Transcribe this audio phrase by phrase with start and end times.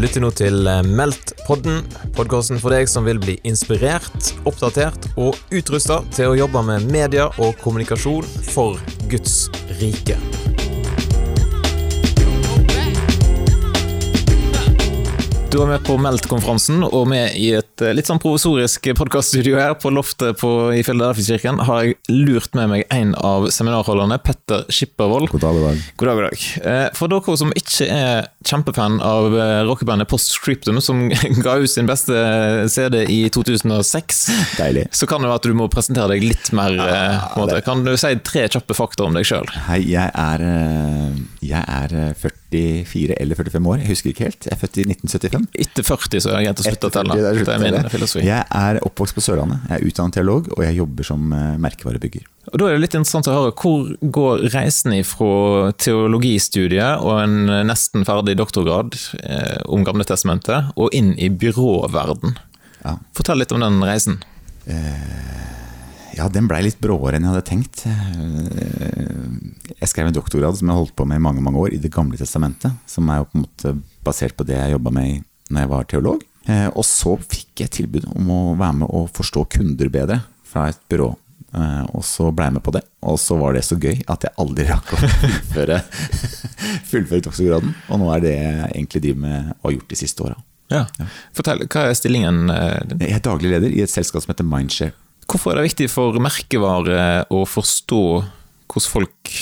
[0.00, 1.82] Du lytter nå til eh, Meldt-podden,
[2.16, 7.28] podkasten for deg som vil bli inspirert, oppdatert og utrusta til å jobbe med media
[7.36, 8.80] og kommunikasjon for
[9.12, 9.42] Guds
[9.76, 10.16] rike.
[15.50, 19.72] Du er med på Meldt-konferansen, og med i et eh, litt sånn provisorisk podkaststudio her
[19.82, 25.26] på loftet på, i Filadelfia-kirken har jeg lurt med meg en av seminarholderne, Petter Skippervold.
[25.32, 25.80] God dag, god dag.
[25.98, 26.44] God dag, god dag.
[26.70, 29.34] Eh, For dere som ikke er kjempefan av
[29.66, 31.08] rockebandet Post Scriptum, som
[31.44, 32.14] ga ut sin beste
[32.70, 34.20] CD i 2006,
[34.60, 34.86] Deilig.
[34.94, 36.78] så kan det være at du må presentere deg litt mer.
[36.78, 37.58] Ja.
[37.66, 39.50] Kan du si tre kjappe fakta om deg sjøl?
[39.66, 44.48] Hei, jeg er, eh, jeg er eh, 44 eller 45 år, jeg husker ikke helt.
[44.48, 45.46] Jeg er født i 1975.
[45.64, 47.16] Etter 40 så er det greit å slutte å telle.
[47.16, 48.24] det er Det er min filosofi.
[48.26, 49.62] Jeg er oppvokst på Sørlandet.
[49.68, 52.26] Jeg er utdannet teolog, og jeg jobber som eh, merkevarebygger.
[52.50, 57.38] Og Da er det litt interessant å høre hvor går reisen ifra teologistudiet og en
[57.48, 62.36] eh, nesten ferdig doktorgrad eh, om Gamle testamentet, og inn i byråverden.
[62.82, 62.96] Ja.
[63.16, 64.20] Fortell litt om den reisen.
[66.16, 67.84] Ja, den blei litt bråere enn jeg hadde tenkt.
[69.80, 71.92] Jeg skrev en doktorgrad som jeg holdt på med i mange mange år, i Det
[71.94, 72.74] gamle testamentet.
[72.90, 75.88] Som er jo på en måte basert på det jeg jobba med når jeg var
[75.90, 76.22] teolog.
[76.48, 80.68] Eh, Og så fikk jeg tilbud om å være med og forstå kunder bedre fra
[80.70, 81.10] et byrå.
[81.54, 84.22] Eh, Og så ble jeg med på det, og så var det så gøy at
[84.26, 85.80] jeg aldri rakk å fullføre,
[86.90, 87.74] fullføre doktorgraden.
[87.90, 90.38] Og nå er det jeg egentlig driver med og har gjort de siste åra.
[90.70, 90.84] Ja.
[91.34, 93.00] Fortell, Hva er stillingen eh, din?
[93.02, 94.94] Jeg er daglig leder i et selskap som heter Mindshare.
[95.30, 98.02] Hvorfor er det viktig for merkevare å forstå
[98.70, 99.32] hvordan folk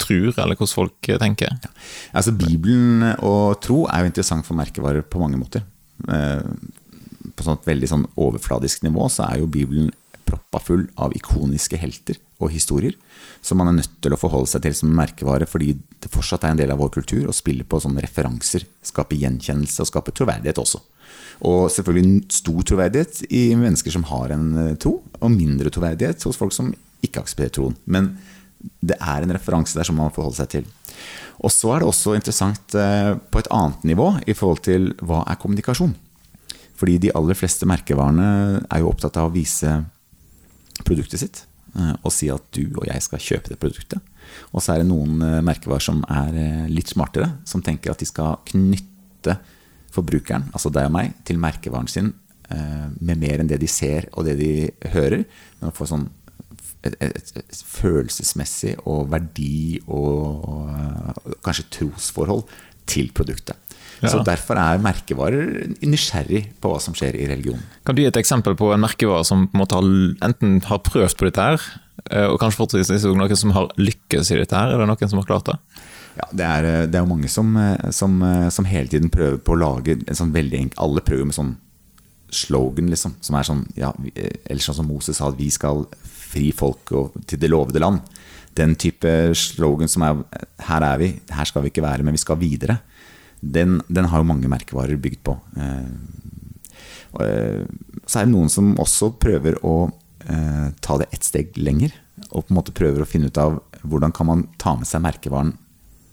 [0.00, 1.52] tror, eller hvordan folk tenker?
[1.52, 1.74] tenker?
[2.16, 5.64] Altså Bibelen og tro er jo interessant for merkevarer på mange måter.
[6.08, 6.44] Eh,
[7.36, 9.90] På sånn et veldig sånn overfladisk nivå så er jo Bibelen
[10.26, 12.96] proppa full av ikoniske helter og historier
[13.46, 16.54] som man er nødt til å forholde seg til som merkevare, fordi det fortsatt er
[16.54, 20.58] en del av vår kultur å spille på sånne referanser, skape gjenkjennelse og skape troverdighet
[20.62, 20.80] også.
[21.44, 26.38] Og selvfølgelig stor troverdighet i mennesker som har en eh, tro, og mindre troverdighet hos
[26.40, 26.72] folk som
[27.04, 27.76] ikke aksepterer troen.
[27.84, 28.14] Men
[28.80, 30.70] det er en referanse der som man må forholde seg til.
[31.44, 35.22] Og så er det også interessant eh, på et annet nivå i forhold til hva
[35.28, 35.92] er kommunikasjon.
[36.76, 39.78] Fordi de aller fleste merkevarene er jo opptatt av å vise
[40.88, 41.42] produktet sitt
[41.76, 44.00] eh, og si at du og jeg skal kjøpe det produktet.
[44.56, 48.40] Og så er det noen merkevarer som er litt smartere, som tenker at de skal
[48.48, 49.36] knytte
[49.96, 52.12] forbrukeren, altså deg og meg, til merkevaren sin
[52.52, 54.52] eh, med mer enn det de ser og det de
[54.94, 55.26] hører.
[55.60, 56.08] Men å få sånn
[56.86, 62.44] et, et, et følelsesmessig og verdi og og kanskje trosforhold
[62.86, 63.58] til produktet.
[64.02, 64.10] Ja.
[64.12, 67.64] Så Derfor er merkevarer nysgjerrig på hva som skjer i religionen.
[67.86, 69.90] Kan du gi et eksempel på en merkevare som en har,
[70.28, 71.68] enten har prøvd på dette her,
[72.10, 74.74] eh, og kanskje fortsatt noen som har lykkes i dette her?
[74.74, 75.56] Er det noen som har klart det?
[76.16, 79.10] Ja, det er, eh, det er jo mange som, eh, som, eh, som hele tiden
[79.10, 81.56] prøver på å lage en sånn veldig enkel Alle prøver med sånn
[82.30, 83.14] slogan, liksom.
[83.20, 86.86] Som er sånn ja, Eller sånn som Moses sa, at vi skal fri folk
[87.26, 88.00] til det lovede land.
[88.54, 90.24] Den type slogan som er
[90.58, 92.80] Her er vi, her skal vi ikke være, men vi skal videre.
[93.40, 95.38] Den, den har jo mange merkevarer bygd på.
[98.06, 99.92] Så er det noen som også prøver å
[100.80, 101.92] ta det ett steg lenger.
[102.32, 105.04] Og på en måte prøver å finne ut av hvordan kan man ta med seg
[105.04, 105.54] merkevaren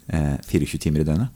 [0.07, 1.31] 24 timer i døgnet.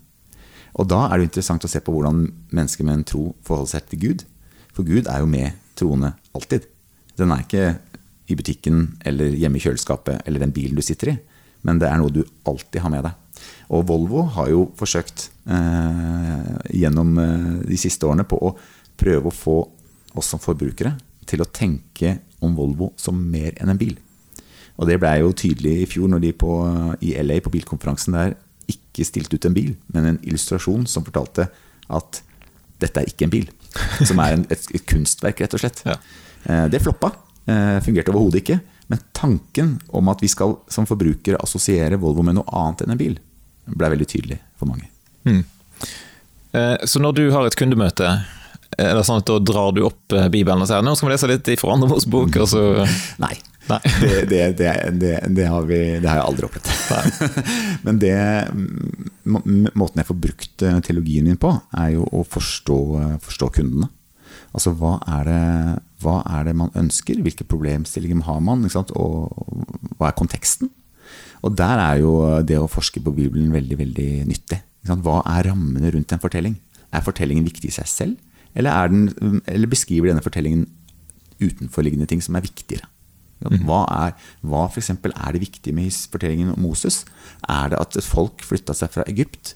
[0.78, 3.88] Og da er det interessant å se på hvordan mennesker med en tro forholder seg
[3.90, 4.24] til Gud.
[4.76, 6.68] For Gud er jo med troende alltid.
[7.18, 7.64] Den er ikke
[8.28, 11.16] i butikken eller hjemme i kjøleskapet eller den bilen du sitter i,
[11.66, 13.44] men det er noe du alltid har med deg.
[13.74, 18.54] Og Volvo har jo forsøkt eh, gjennom eh, de siste årene på å
[18.98, 19.58] prøve å få
[20.18, 20.96] oss som forbrukere
[21.28, 23.96] til å tenke om Volvo som mer enn en bil.
[24.78, 26.52] Og det blei jo tydelig i fjor når de på,
[27.02, 28.36] i LA på bilkonferansen der
[28.68, 31.48] ikke stilte ut en bil, men en illustrasjon som fortalte
[31.88, 32.22] at
[32.82, 33.46] dette er ikke en bil.
[34.06, 35.82] Som er en, et, et kunstverk, rett og slett.
[35.86, 35.96] Ja.
[36.44, 37.12] Eh, Det floppa.
[37.48, 38.60] Eh, Fungerte overhodet ikke.
[38.88, 43.00] Men tanken om at vi skal som forbrukere assosiere Volvo med noe annet enn en
[43.00, 43.18] bil,
[43.68, 44.88] ble veldig tydelig for mange.
[45.26, 48.08] Eh, Så når du har et kundemøte,
[48.78, 51.28] er det sånn at da drar du opp Bibelen og sier nå skal vi lese
[51.30, 52.62] litt fra andre Mos bok, og så
[53.24, 53.34] Nei.
[54.30, 56.70] Det, det, det, det, har vi, det har jeg aldri opplevd.
[57.86, 58.14] Men det,
[59.28, 59.42] må-
[59.78, 63.90] måten jeg får brukt eh, teologien min på, er jo å forstå, eh, forstå kundene.
[64.56, 65.42] Altså hva er, det,
[66.02, 67.20] hva er det man ønsker?
[67.24, 68.64] Hvilke problemstillinger har man?
[68.64, 68.94] Ikke sant?
[68.96, 69.28] Og
[69.98, 70.70] hva er konteksten?
[71.44, 72.14] Og der er jo
[72.48, 74.58] det å forske på Bibelen veldig veldig nyttig.
[74.80, 75.04] Ikke sant?
[75.06, 76.56] Hva er rammene rundt en fortelling?
[76.88, 78.16] Er fortellingen viktig i seg selv,
[78.56, 80.64] eller, er den, eller beskriver denne fortellingen
[81.38, 82.88] utenforliggende ting som er viktigere?
[83.38, 87.04] Hva er, hva for eksempel er det viktige med fortellingen om Moses?
[87.46, 89.54] Er det at et folk flytta seg fra Egypt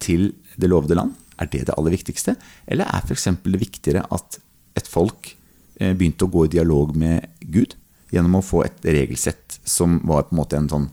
[0.00, 1.12] til det lovede land?
[1.40, 2.36] Er det det aller viktigste?
[2.66, 3.28] Eller er f.eks.
[3.44, 4.40] det viktigere at
[4.78, 5.34] et folk
[5.80, 7.76] eh, begynte å gå i dialog med Gud
[8.12, 10.90] gjennom å få et regelsett som var på en måte en sånn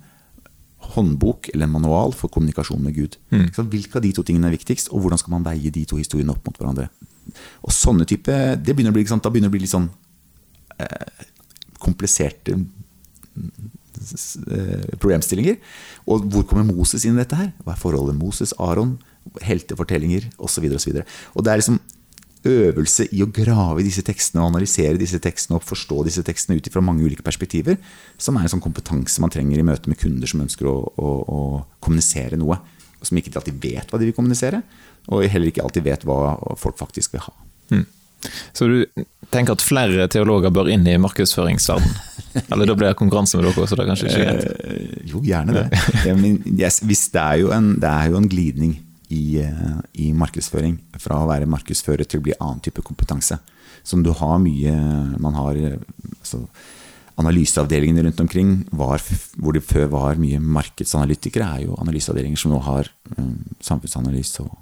[0.89, 3.17] håndbok eller en manual for kommunikasjon med Gud.
[3.31, 3.49] Mm.
[3.69, 6.33] hvilke av de to tingene er viktigst, og hvordan skal man veie de to historiene
[6.33, 6.87] opp mot hverandre?
[7.67, 9.89] Og sånne type, det begynner å bli, Da begynner det å bli litt sånn
[10.79, 11.18] eh,
[11.99, 12.55] kompliserte
[13.35, 15.59] eh, problemstillinger.
[16.07, 17.51] Og hvor kommer Moses inn i dette her?
[17.65, 18.97] Hva er forholdet Moses, Aron,
[19.43, 20.65] heltefortellinger osv.
[20.71, 21.07] Og, så videre.
[21.35, 21.79] og det er liksom
[22.47, 26.55] øvelse i å grave i disse tekstene og analysere disse tekstene og forstå disse tekstene
[26.55, 27.75] ut fra mange ulike perspektiver,
[28.15, 31.09] som er en sånn kompetanse man trenger i møte med kunder som ønsker å, å,
[31.19, 31.39] å
[31.83, 32.55] kommunisere noe.
[32.95, 34.63] og Som ikke alltid vet hva de vil kommunisere,
[35.11, 37.35] og heller ikke alltid vet hva folk faktisk vil ha.
[38.53, 41.97] Så du tenker at flere teologer bør inn i markedsføringsverdenen?
[42.53, 44.65] Eller da blir det konkurranse med dere, så det er kanskje ikke greit?
[44.65, 45.65] Eh, jo, gjerne det.
[46.19, 48.75] Men yes, det, er jo en, det er jo en glidning
[49.09, 53.39] i, eh, i markedsføring fra å være markedsfører til å bli annen type kompetanse.
[53.87, 54.73] Som du har mye
[55.23, 55.79] Man har eh,
[56.19, 56.43] altså,
[57.19, 59.01] Analyseavdelingene rundt omkring, var,
[59.35, 62.87] hvor det før var mye markedsanalytikere, er jo analyseavdelinger som nå har
[63.17, 64.53] um, samfunnsanalyse og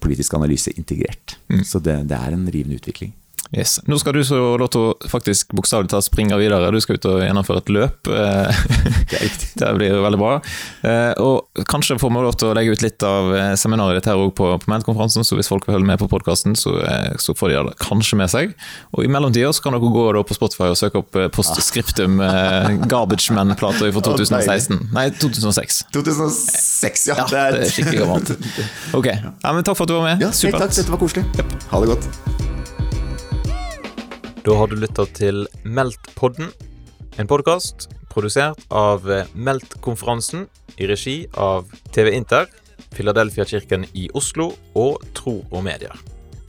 [0.00, 1.38] politisk analyse integrert.
[1.64, 3.14] Så det, det er en rivende utvikling.
[3.50, 3.80] Yes.
[3.90, 6.68] Nå skal du så å faktisk bokstavelig talt springe videre.
[6.70, 8.06] Du skal ut og gjennomføre et løp.
[8.14, 8.60] eh,
[9.60, 10.36] Det blir veldig bra.
[10.86, 14.06] Eh, Og kanskje får vi lov til å legge ut litt av eh, seminaret ditt
[14.06, 16.76] her òg på, på Meltkonferansen, så hvis folk vil følge med på podkasten, så,
[17.18, 18.54] så får de det kanskje med seg.
[18.94, 23.90] Og i mellomtida kan dere gå på Spotify og søke opp Postscriptum eh, Garbage Men-plata
[23.90, 24.78] fra 2016.
[24.94, 25.82] Nei, 2006.
[25.98, 27.18] 2006, ja.
[27.18, 28.36] Ja, det er skikkelig gammelt.
[29.00, 30.22] Ok, ja, men Takk for at du var med.
[30.22, 30.62] Ja, Supert.
[30.68, 30.78] takk.
[30.78, 31.26] Dette var koselig.
[31.74, 32.39] Ha det godt.
[34.44, 36.48] Da har du lytta til Meltpodden,
[37.20, 39.04] en podkast produsert av
[39.36, 40.46] Meltkonferansen
[40.80, 42.48] i regi av TV Inter,
[42.96, 45.92] Filadelfia-kirken i Oslo og Tro og Medier.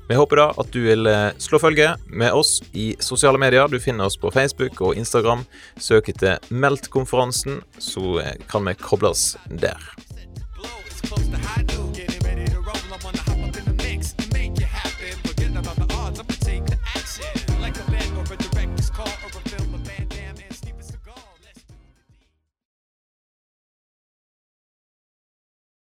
[0.07, 3.67] Vi håper da at du vil eh, slå følge med oss i sosiale medier.
[3.67, 5.43] Du finner oss på Facebook og Instagram.
[5.79, 9.79] Søk etter Meltkonferansen, så eh, kan vi kobles der.